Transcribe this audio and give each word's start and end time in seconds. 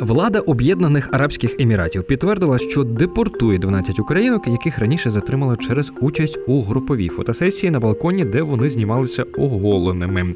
Влада 0.00 0.40
Об'єднаних 0.40 1.08
Арабських 1.12 1.60
Еміратів 1.60 2.04
підтвердила, 2.04 2.58
що 2.58 2.84
депортує 2.84 3.58
12 3.58 3.98
українок, 3.98 4.48
яких 4.48 4.78
раніше 4.78 5.10
затримали 5.10 5.56
через 5.56 5.92
участь 6.00 6.38
у 6.46 6.62
груповій 6.62 7.08
фотосесії 7.08 7.70
на 7.70 7.80
балконі, 7.80 8.24
де 8.24 8.42
вони 8.42 8.68
знімалися 8.68 9.22
оголеними. 9.38 10.34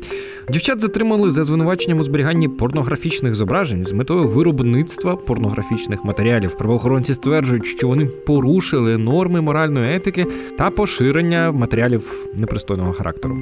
Дівчат 0.48 0.80
затримали 0.80 1.30
за 1.30 1.44
звинуваченням 1.44 1.98
у 1.98 2.02
зберіганні 2.02 2.48
порнографічних 2.48 3.34
зображень 3.34 3.84
з 3.84 3.92
метою 3.92 4.28
виробництва 4.28 5.16
порнографічних 5.16 6.04
матеріалів. 6.04 6.56
Правоохоронці 6.56 7.14
стверджують, 7.14 7.66
що 7.66 7.88
вони 7.88 8.06
порушили 8.06 8.98
норми 8.98 9.40
моральної 9.40 9.96
етики 9.96 10.26
та 10.58 10.70
поширення 10.70 11.52
матеріалів 11.52 12.28
непристойного 12.34 12.92
характеру. 12.92 13.36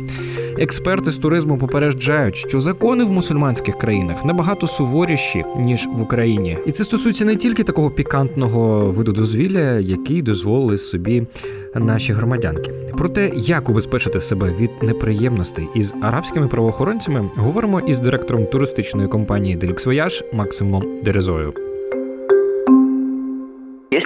Експерти 0.59 1.11
з 1.11 1.17
туризму 1.17 1.59
попереджають, 1.59 2.37
що 2.37 2.61
закони 2.61 3.05
в 3.05 3.11
мусульманських 3.11 3.79
країнах 3.79 4.25
набагато 4.25 4.67
суворіші 4.67 5.45
ніж 5.59 5.89
в 5.97 6.03
Україні, 6.11 6.59
і 6.67 6.73
це 6.73 6.85
стосується 6.85 7.25
не 7.25 7.37
тільки 7.37 7.65
такого 7.65 7.91
пікантного 7.91 8.91
виду 8.91 9.13
дозвілля, 9.13 9.79
який 9.79 10.23
дозволили 10.23 10.79
собі 10.79 11.27
наші 11.75 12.13
громадянки. 12.13 12.73
Про 12.99 13.09
те, 13.09 13.31
як 13.37 13.69
убезпечити 13.69 14.21
себе 14.21 14.55
від 14.61 14.71
неприємностей 14.83 15.69
із 15.75 15.95
арабськими 16.03 16.49
правоохоронцями, 16.49 17.31
говоримо 17.37 17.81
із 17.81 17.99
директором 17.99 18.47
туристичної 18.47 19.09
компанії 19.09 19.57
Deluxe 19.57 19.87
Voyage 19.87 20.35
Максимом 20.35 20.85
Дерезою. 21.05 21.70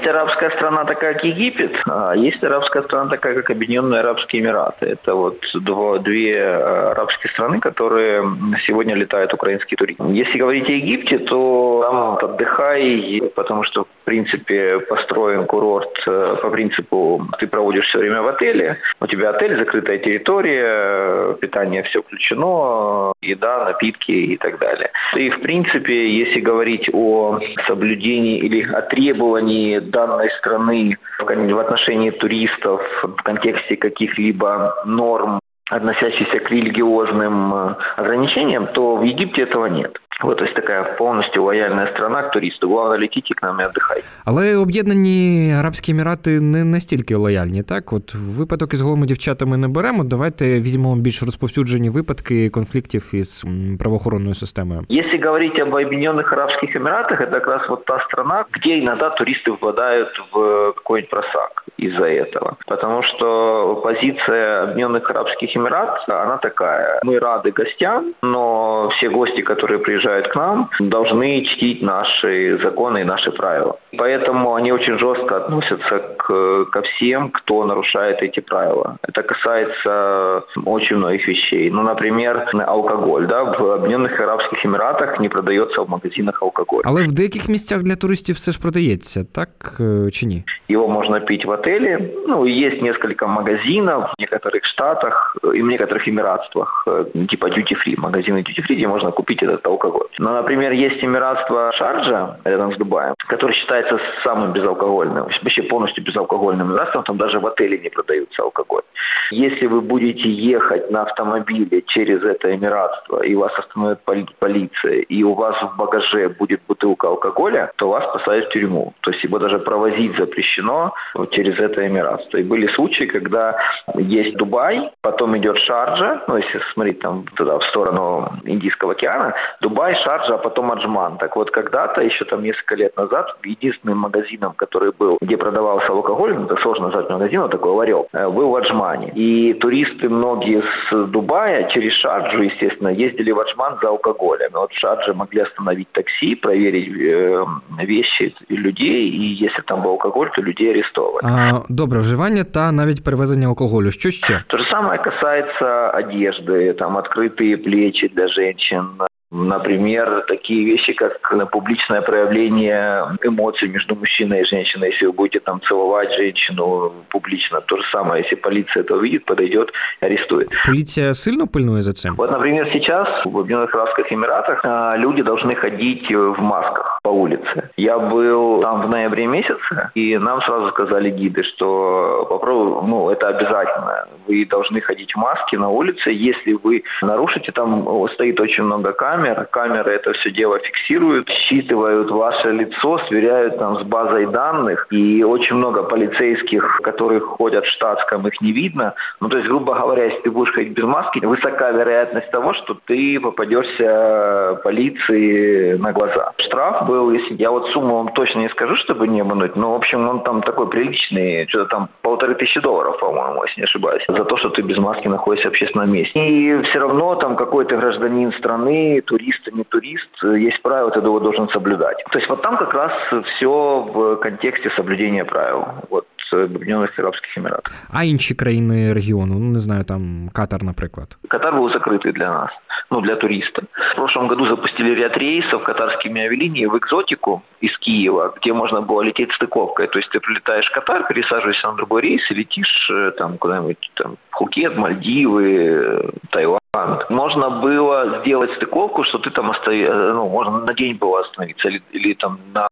Есть 0.05 0.17
арабская 0.17 0.51
страна 0.51 0.85
такая, 0.85 1.15
как 1.15 1.25
Египет, 1.25 1.83
а 1.87 2.13
есть 2.15 2.45
арабская 2.45 2.83
страна 2.83 3.09
такая, 3.09 3.37
как 3.37 3.49
Объединенные 3.49 4.01
Арабские 4.01 4.43
Эмираты. 4.43 4.85
Это 4.85 5.15
вот 5.15 5.41
два, 5.55 5.97
две 5.97 6.35
э, 6.35 6.91
арабские 6.91 7.31
страны, 7.31 7.59
которые 7.59 8.23
сегодня 8.67 8.95
летают 8.95 9.33
украинские 9.33 9.79
туристы. 9.79 10.03
Если 10.11 10.37
говорить 10.37 10.69
о 10.69 10.73
Египте, 10.73 11.21
то 11.21 12.19
там 12.21 12.31
отдыхай, 12.31 13.33
потому 13.35 13.63
что, 13.63 13.85
в 13.85 14.05
принципе, 14.05 14.81
построен 14.81 15.47
курорт 15.47 15.99
э, 16.07 16.37
по 16.43 16.51
принципу, 16.51 17.27
ты 17.39 17.47
проводишь 17.47 17.87
все 17.87 18.01
время 18.01 18.21
в 18.21 18.29
отеле, 18.29 18.77
у 19.01 19.07
тебя 19.07 19.31
отель, 19.31 19.57
закрытая 19.57 19.97
территория, 19.97 21.33
питание 21.41 21.83
все 21.83 22.03
включено, 22.03 23.15
еда, 23.23 23.65
напитки 23.65 24.13
и 24.13 24.37
так 24.37 24.59
далее. 24.59 24.91
И, 25.17 25.31
в 25.31 25.41
принципе, 25.41 26.11
если 26.11 26.41
говорить 26.41 26.91
о 26.93 27.41
соблюдении 27.67 28.37
или 28.37 28.71
о 28.71 28.83
требовании 28.83 29.79
данной 29.95 30.31
страны 30.31 30.99
в 31.19 31.59
отношении 31.59 32.11
туристов 32.11 32.83
в 33.03 33.23
контексте 33.23 33.77
каких-либо 33.77 34.75
норм, 34.85 35.41
относящихся 35.71 36.41
к 36.41 36.51
религиозным 36.51 37.55
э, 37.55 37.75
ограничениям, 37.97 38.67
то 38.67 38.97
в 38.97 39.03
Египте 39.03 39.43
этого 39.43 39.67
нет. 39.67 40.01
Вот, 40.22 40.38
то 40.38 40.44
есть 40.44 40.54
такая 40.56 40.84
полностью 40.98 41.44
лояльная 41.44 41.88
страна 41.88 42.22
к 42.24 42.32
туристу. 42.32 42.68
Главное, 42.70 43.00
летите 43.00 43.34
к 43.34 43.48
нам 43.48 43.60
і 43.60 43.64
отдыхайте. 43.64 44.04
Але 44.26 44.56
об'єднані 44.56 45.56
Арабські 45.60 45.92
Емірати 45.92 46.40
не 46.40 46.64
настільки 46.64 47.16
лояльні. 47.16 47.64
Так, 47.64 47.94
от 47.94 48.16
випадок 48.16 48.74
із 48.74 48.82
голими 48.82 49.06
дівчатами 49.06 49.58
не 49.58 49.68
беремо. 49.68 50.04
Давайте 50.04 50.60
візьмемо 50.60 50.96
більш 50.96 51.24
розповсюджені 51.24 51.90
випадки 51.90 52.50
конфліктів 52.50 53.10
із 53.14 53.46
правоохоронною 53.80 54.36
системою. 54.36 54.86
Если 54.90 55.18
говорить 55.26 55.60
об 55.60 55.76
Объединенных 55.76 56.34
Арабских 56.34 56.76
Эмиратах, 56.76 57.22
это 57.22 57.32
как 57.32 57.48
раз 57.48 57.70
вот 57.70 57.86
та 57.86 58.00
страна, 58.00 58.46
где 58.52 58.80
иногда 58.80 59.10
туристы 59.10 59.52
впадают 59.52 60.10
в 60.34 60.74
какой-нибудь 60.76 61.10
просак 61.10 61.64
из-за 61.78 62.06
этого. 62.06 62.56
Потому 62.68 63.02
что 63.04 63.82
позиция 63.84 64.64
Объединенных 64.64 65.10
Арабских 65.10 65.56
Эмират, 65.58 66.04
она 66.08 66.38
такая. 66.38 67.00
Мы 67.04 67.20
рады 67.20 67.52
гостям, 67.52 68.14
но 68.22 68.90
все 68.90 69.10
гости, 69.10 69.42
которые 69.42 69.80
приезжают 69.80 70.13
приезжают 70.14 70.28
к 70.28 70.36
нам, 70.36 70.70
должны 70.80 71.44
чтить 71.46 71.82
наши 71.82 72.60
законы 72.62 73.02
и 73.02 73.04
наши 73.04 73.32
правила. 73.32 73.76
Поэтому 73.98 74.54
они 74.54 74.72
очень 74.72 75.00
жестко 75.00 75.38
относятся 75.38 76.00
к, 76.18 76.66
ко 76.66 76.82
всем, 76.82 77.30
кто 77.32 77.66
нарушает 77.66 78.22
эти 78.22 78.40
правила. 78.40 78.98
Это 79.02 79.24
касается 79.24 80.44
очень 80.66 80.98
многих 80.98 81.28
вещей. 81.28 81.72
Ну, 81.72 81.82
например, 81.82 82.48
алкоголь. 82.68 83.26
Да? 83.28 83.44
В 83.44 83.72
Объединенных 83.72 84.20
Арабских 84.20 84.66
Эмиратах 84.66 85.20
не 85.20 85.30
продается 85.30 85.82
в 85.82 85.90
магазинах 85.90 86.44
алкоголь. 86.44 86.82
Але 86.86 87.04
в 87.04 87.12
деяких 87.12 87.50
місцях 87.50 87.84
для 87.84 87.96
туристів 87.96 88.36
все 88.36 88.52
ж 88.52 88.60
продається, 88.60 89.24
так 89.24 89.82
чи 90.12 90.26
ні? 90.26 90.44
Его 90.70 90.88
можно 90.88 91.22
пить 91.22 91.46
в 91.46 91.52
отеле. 91.52 92.00
Ну, 92.28 92.46
есть 92.46 92.82
несколько 92.82 93.28
магазинов 93.28 94.04
в 94.18 94.22
некоторых 94.22 94.64
штатах 94.64 95.38
и 95.56 95.62
в 95.62 95.66
некоторых 95.66 96.08
эмиратствах, 96.08 96.88
типа 97.30 97.48
duty 97.48 97.74
free, 97.74 98.00
магазины 98.00 98.38
duty 98.38 98.62
free, 98.62 98.76
где 98.76 98.88
можно 98.88 99.12
купить 99.12 99.44
этот 99.44 99.68
алкоголь 99.68 99.93
алкоголь. 99.95 100.09
Но, 100.19 100.33
например, 100.33 100.73
есть 100.73 101.03
Эмиратство 101.03 101.73
Шарджа, 101.73 102.39
рядом 102.45 102.73
с 102.73 102.77
Дубаем, 102.77 103.15
который 103.29 103.53
считается 103.53 103.99
самым 104.23 104.53
безалкогольным, 104.53 105.25
вообще 105.25 105.63
полностью 105.63 106.05
безалкогольным 106.05 106.73
Эмиратством, 106.73 107.05
там 107.05 107.17
даже 107.17 107.41
в 107.41 107.47
отеле 107.47 107.79
не 107.79 107.91
продаются 107.91 108.43
алкоголь. 108.43 108.83
Если 109.31 109.67
вы 109.67 109.81
будете 109.81 110.29
ехать 110.29 110.91
на 110.91 111.03
автомобиле 111.03 111.83
через 111.83 112.23
это 112.23 112.55
Эмиратство, 112.55 113.23
и 113.23 113.35
вас 113.35 113.59
остановит 113.59 114.01
полиция, 114.39 115.01
и 115.01 115.23
у 115.23 115.35
вас 115.35 115.57
в 115.63 115.77
багаже 115.77 116.29
будет 116.29 116.61
бутылка 116.69 117.09
алкоголя, 117.09 117.73
то 117.77 117.89
вас 117.89 118.07
посадят 118.13 118.47
в 118.47 118.51
тюрьму. 118.51 118.95
То 119.01 119.11
есть 119.11 119.25
его 119.25 119.39
даже 119.39 119.59
провозить 119.59 120.17
запрещено 120.17 120.95
через 121.31 121.59
это 121.59 121.87
Эмиратство. 121.87 122.39
И 122.39 122.43
были 122.43 122.67
случаи, 122.69 123.05
когда 123.05 123.57
есть 123.95 124.37
Дубай, 124.37 124.91
потом 125.01 125.37
идет 125.37 125.59
Шарджа, 125.59 126.23
ну 126.29 126.37
если 126.37 126.61
смотреть 126.73 127.01
там 127.01 127.25
туда, 127.37 127.59
в 127.59 127.65
сторону 127.65 128.31
Индийского 128.45 128.93
океана, 128.93 129.35
Дубай 129.61 129.84
Дубай, 129.85 130.03
Шарджа, 130.03 130.35
а 130.35 130.39
потом 130.39 130.73
Аджман. 130.73 131.19
Так 131.19 131.37
вот, 131.37 131.51
когда-то, 131.51 132.01
еще 132.01 132.25
там 132.25 132.43
несколько 132.43 132.75
лет 132.77 132.97
назад, 132.97 133.37
единственным 133.45 133.99
магазином, 133.99 134.55
который 134.57 134.93
был, 134.99 135.19
где 135.21 135.37
продавался 135.37 135.93
алкоголь, 135.93 136.35
ну, 136.35 136.47
это 136.47 136.57
сложно 136.57 136.87
назвать 136.87 137.11
магазином, 137.11 137.51
такой 137.51 137.73
ларек, 137.73 138.07
э, 138.13 138.29
был 138.31 138.51
в 138.51 138.57
Аджмане. 138.57 139.13
И 139.15 139.53
туристы 139.53 140.09
многие 140.09 140.63
с 140.63 141.07
Дубая 141.07 141.69
через 141.69 141.93
Шарджу, 141.93 142.43
естественно, 142.43 142.89
ездили 142.89 143.33
в 143.33 143.41
Аджман 143.41 143.79
за 143.83 143.89
алкоголем. 143.89 144.51
И 144.53 144.57
вот 144.57 144.73
в 144.73 144.79
Шардже 144.79 145.13
могли 145.15 145.41
остановить 145.41 145.89
такси, 145.93 146.35
проверить 146.35 146.89
э, 146.89 147.45
вещи 147.83 148.35
людей, 148.49 149.11
и 149.11 149.45
если 149.45 149.63
там 149.63 149.83
был 149.83 149.91
алкоголь, 149.91 150.31
то 150.35 150.43
людей 150.43 150.71
арестовали. 150.71 151.21
А, 151.25 151.61
добре, 151.69 152.01
вживання 152.01 152.45
та 152.45 152.73
навіть 152.73 153.05
перевезення 153.05 153.49
алкоголю. 153.49 153.91
Що 153.91 154.11
ще? 154.11 154.45
То 154.47 154.59
же 154.59 154.65
самое 154.71 154.99
касается 154.99 155.91
одежды, 155.91 156.73
там 156.73 156.97
открытые 156.97 157.57
плечи 157.57 158.09
для 158.09 158.29
женщин, 158.29 158.87
Например, 159.35 160.25
такие 160.29 160.65
вещи, 160.65 160.93
как 160.93 161.51
публичное 161.51 162.03
проявление 162.03 163.19
эмоций 163.21 163.69
между 163.69 163.97
мужчиной 163.97 164.43
и 164.43 164.45
женщиной. 164.45 164.91
Если 164.93 165.07
вы 165.07 165.13
будете 165.13 165.41
там 165.41 165.61
целовать 165.61 166.15
женщину 166.15 166.93
публично, 167.09 167.61
то 167.61 167.77
же 167.77 167.83
самое. 167.91 168.23
Если 168.23 168.37
полиция 168.37 168.85
это 168.85 168.95
увидит, 168.95 169.25
подойдет 169.25 169.73
арестует. 170.01 170.51
Полиция 170.65 171.13
сильно 171.15 171.49
пыльнует 171.49 171.83
за 171.83 171.91
этим? 171.91 172.15
Вот, 172.15 172.31
например, 172.31 172.69
сейчас 172.73 173.09
в 173.25 173.37
Объединенных 173.37 173.75
Арабских 173.75 174.13
Эмиратах 174.13 174.61
а, 174.63 174.95
люди 174.97 175.23
должны 175.23 175.57
ходить 175.57 176.09
в 176.11 176.41
масках 176.41 176.94
по 177.05 177.11
улице. 177.11 177.71
Я 177.77 177.99
был 177.99 178.63
там 178.63 178.83
в 178.83 178.89
ноябре 178.89 179.27
месяце, 179.27 179.91
и 179.95 180.17
нам 180.17 180.41
сразу 180.41 180.69
сказали 180.69 181.11
гиды, 181.11 181.43
что 181.43 182.27
попробуй, 182.31 182.89
ну, 182.89 183.11
это 183.11 183.29
обязательно. 183.29 184.09
Вы 184.27 184.47
должны 184.47 184.81
ходить 184.81 185.13
в 185.13 185.19
маске 185.19 185.59
на 185.59 185.69
улице. 185.69 186.11
Если 186.11 186.55
вы 186.55 186.83
нарушите, 187.03 187.53
там 187.53 188.09
стоит 188.09 188.41
очень 188.41 188.65
много 188.65 188.93
камер, 188.93 189.47
камер. 189.51 189.75
Камеры 189.75 189.93
это 189.93 190.13
все 190.13 190.31
дело 190.31 190.59
фиксируют, 190.59 191.29
считывают 191.29 192.11
ваше 192.11 192.53
лицо, 192.53 192.99
сверяют 193.09 193.59
там 193.59 193.79
с 193.81 193.83
базой 193.83 194.27
данных. 194.27 194.87
И 194.91 195.25
очень 195.25 195.57
много 195.57 195.83
полицейских, 195.83 196.81
которые 196.83 197.21
ходят 197.21 197.65
в 197.65 197.69
штатском, 197.69 198.27
их 198.27 198.41
не 198.41 198.53
видно. 198.53 198.95
Ну, 199.21 199.29
то 199.29 199.37
есть, 199.37 199.49
грубо 199.49 199.75
говоря, 199.75 200.05
если 200.05 200.21
ты 200.23 200.31
будешь 200.31 200.53
ходить 200.53 200.73
без 200.73 200.85
маски, 200.85 201.19
высока 201.25 201.71
вероятность 201.71 202.31
того, 202.31 202.55
что 202.55 202.79
ты 202.87 203.21
попадешься 203.21 204.61
полиции 204.65 205.75
на 205.75 205.93
глаза. 205.93 206.33
Штраф 206.39 206.87
был, 206.87 206.94
если 207.12 207.36
я 207.36 207.52
вот 207.52 207.70
сумму 207.70 207.96
вам 207.96 208.10
точно 208.14 208.40
не 208.40 208.50
скажу, 208.50 208.76
чтобы 208.76 209.08
не 209.08 209.22
обмануть, 209.22 209.56
но, 209.56 209.72
в 209.72 209.76
общем, 209.76 210.08
он 210.10 210.24
там 210.24 210.42
такой 210.42 210.70
приличный, 210.70 211.48
что-то 211.48 211.66
там 211.66 211.90
полторы 212.02 212.36
тысячи 212.36 212.60
долларов, 212.60 213.00
по-моему, 213.00 213.44
если 213.44 213.62
не 213.62 213.66
ошибаюсь, 213.66 214.06
за 214.08 214.24
то, 214.26 214.38
что 214.38 214.50
ты 214.50 214.62
без 214.62 214.78
маски 214.78 215.08
находишься 215.08 215.50
в 215.50 215.52
общественном 215.52 215.92
месте. 215.92 216.30
И 216.30 216.62
все 216.64 216.80
равно 216.80 217.16
там 217.16 217.36
какой-то 217.36 217.78
гражданин 217.78 218.32
страны, 218.34 219.02
турист, 219.02 219.50
не 219.52 219.64
турист, 219.64 220.10
есть 220.24 220.62
правила, 220.62 220.92
ты 220.92 221.00
его 221.00 221.20
должен 221.20 221.50
соблюдать. 221.50 222.04
То 222.12 222.20
есть 222.20 222.30
вот 222.30 222.42
там 222.42 222.58
как 222.58 222.74
раз 222.74 222.92
все 223.26 223.82
в 223.94 224.16
контексте 224.18 224.70
соблюдения 224.70 225.26
правил. 225.26 225.66
Вот 225.90 226.06
Об'єднаних 226.32 227.00
Арабських 227.00 227.38
Еміратів. 227.38 227.74
А 227.94 228.04
інші 228.04 228.36
країни 228.36 228.94
регіону, 228.94 229.40
ну 229.40 229.46
не 229.46 229.60
знаю, 229.60 229.84
там 229.84 230.30
Катар, 230.34 230.64
наприклад. 230.64 231.18
Катар 231.28 231.56
был 231.56 231.70
закрытый 231.70 232.12
для 232.14 232.30
нас, 232.30 232.52
ну 232.92 233.02
для 233.02 233.16
туриста. 233.16 233.62
В 233.94 233.96
прошлом 233.96 234.28
году 234.28 234.46
запустили 234.46 234.96
ряд 234.96 235.18
рейсов 235.18 235.64
катарскими 235.64 236.22
авиалинии, 236.22 236.66
экзотику 236.85 237.43
из 237.61 237.77
Киева, 237.79 238.35
где 238.37 238.53
можно 238.53 238.83
было 238.83 239.03
лететь 239.03 239.33
стыковкой. 239.33 239.87
То 239.89 239.99
есть 239.99 240.11
ты 240.11 240.21
прилетаешь 240.21 240.69
в 240.69 240.73
Катар, 240.73 241.07
пересаживаешься 241.07 241.69
на 241.69 241.77
другой 241.77 242.03
рейс 242.03 242.31
и 242.31 242.35
летишь 242.35 242.91
э, 242.91 243.13
там 243.13 243.39
куда-нибудь 243.39 243.91
там 243.95 244.17
Пхукет, 244.31 244.77
Мальдивы, 244.77 246.13
Таиланд. 246.31 247.09
Можно 247.11 247.51
было 247.51 248.21
сделать 248.21 248.53
стыковку, 248.55 249.05
что 249.05 249.19
ты 249.19 249.31
там 249.31 249.51
остави... 249.51 249.87
ну, 249.89 250.29
можно 250.29 250.59
на 250.59 250.75
день 250.75 250.97
было 250.97 251.21
остановиться 251.21 251.69
или, 251.69 251.83
или 251.93 252.15
там 252.15 252.39
на 252.53 252.69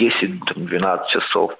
10-12 0.00 1.06
часов. 1.08 1.52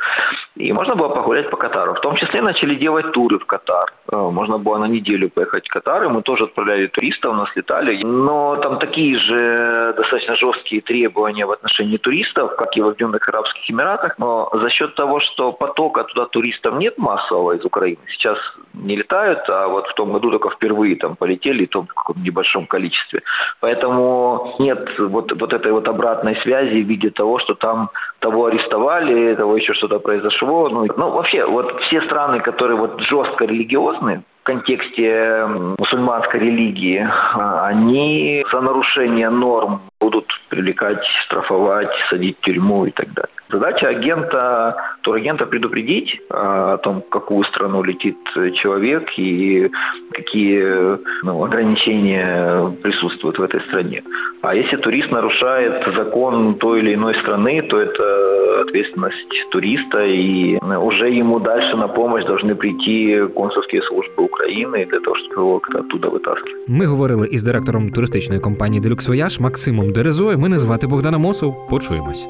И 0.56 0.72
можно 0.72 0.94
было 0.94 1.08
погулять 1.08 1.50
по 1.50 1.56
Катару. 1.56 1.94
В 1.94 2.00
том 2.00 2.16
числе 2.16 2.40
начали 2.42 2.74
делать 2.74 3.12
туры 3.12 3.38
в 3.38 3.46
Катар. 3.46 3.92
Э, 4.12 4.16
можно 4.16 4.58
было 4.58 4.78
на 4.78 4.88
неделю 4.88 5.28
поехать 5.30 5.68
в 5.68 5.72
Катар, 5.72 6.04
и 6.04 6.08
мы 6.08 6.22
тоже 6.22 6.44
отправляли 6.44 6.86
туристов, 6.86 7.36
нас 7.36 7.56
летали. 7.56 8.02
Но 8.04 8.56
там 8.56 8.78
такие 8.78 9.18
же 9.18 9.94
достаточно 9.96 10.34
жесткие 10.36 10.82
требования 10.82 11.46
в 11.46 11.50
отношении 11.50 11.96
туристов, 11.96 12.56
как 12.56 12.76
и 12.76 12.82
в 12.82 12.86
Объединенных 12.86 13.28
Арабских 13.28 13.70
Эмиратах. 13.70 14.18
Но 14.18 14.50
за 14.52 14.70
счет 14.70 14.94
того, 14.94 15.20
что 15.20 15.52
потока 15.52 16.04
туда 16.04 16.26
туристов 16.26 16.74
нет 16.74 16.98
массового 16.98 17.52
из 17.52 17.64
Украины, 17.64 17.98
сейчас 18.08 18.38
не 18.74 18.96
летают, 18.96 19.48
а 19.48 19.68
вот 19.68 19.86
в 19.88 19.94
том 19.94 20.12
году 20.12 20.30
только 20.30 20.50
впервые 20.50 20.96
там 20.96 21.16
полетели, 21.16 21.64
и 21.64 21.66
то 21.66 21.82
в 21.82 21.86
каком 21.86 22.22
небольшом 22.22 22.66
количестве. 22.66 23.22
Поэтому 23.60 24.56
нет 24.58 24.98
вот, 24.98 25.32
вот 25.32 25.52
этой 25.52 25.72
вот 25.72 25.88
обратной 25.88 26.36
связи 26.36 26.82
в 26.82 26.86
виде 26.86 27.10
того, 27.10 27.38
что 27.38 27.54
там 27.54 27.90
того 28.20 28.29
арестовали, 28.38 29.34
того 29.34 29.56
еще 29.56 29.72
что-то 29.72 29.98
произошло. 29.98 30.68
Ну, 30.68 30.86
ну, 30.96 31.10
вообще, 31.10 31.46
вот 31.46 31.80
все 31.82 32.00
страны, 32.02 32.40
которые 32.40 32.76
вот 32.76 33.00
жестко 33.00 33.44
религиозны, 33.44 34.22
в 34.40 34.44
контексте 34.44 35.46
мусульманской 35.78 36.40
религии, 36.40 37.06
а, 37.34 37.66
они 37.66 38.44
за 38.50 38.60
нарушение 38.60 39.28
норм 39.28 39.82
будут 40.00 40.26
привлекать, 40.48 41.04
штрафовать, 41.04 41.92
садить 42.08 42.38
в 42.38 42.40
тюрьму 42.40 42.86
и 42.86 42.90
так 42.90 43.12
далее. 43.12 43.39
Задача 43.51 43.87
агента, 43.87 44.75
турагента 45.01 45.45
предупредить 45.45 46.19
а, 46.29 46.73
о 46.73 46.77
том, 46.77 47.01
в 47.01 47.09
какую 47.09 47.43
страну 47.43 47.83
летит 47.83 48.17
человек 48.53 49.19
и 49.19 49.71
какие 50.11 50.97
ну, 51.23 51.43
ограничения 51.43 52.75
присутствуют 52.81 53.37
в 53.37 53.43
этой 53.43 53.61
стране. 53.61 54.01
А 54.41 54.55
если 54.55 54.77
турист 54.77 55.11
нарушает 55.11 55.87
закон 55.95 56.55
той 56.55 56.79
или 56.79 56.95
иной 56.95 57.13
страны, 57.13 57.61
то 57.61 57.77
это 57.79 58.61
ответственность 58.61 59.49
туриста, 59.51 60.05
и 60.05 60.57
уже 60.57 61.09
ему 61.09 61.39
дальше 61.39 61.77
на 61.77 61.87
помощь 61.87 62.25
должны 62.25 62.55
прийти 62.55 63.27
консульские 63.35 63.81
службы 63.81 64.23
України 64.23 64.87
для 64.91 64.99
того, 64.99 65.15
щоб 65.15 65.31
його 65.31 65.61
оттуда 65.75 66.09
витаскивати. 66.09 66.65
Ми 66.67 66.85
говорили 66.85 67.27
із 67.27 67.43
директором 67.43 67.89
туристичної 67.89 68.41
компанії 68.41 68.81
Делюкс 68.81 69.07
Вояж 69.07 69.39
Максимом 69.39 69.91
Дерезою. 69.91 70.37
Мене 70.37 70.59
звати 70.59 70.87
Богдана 70.87 71.17
Мосов. 71.17 71.67
Почуємось. 71.69 72.27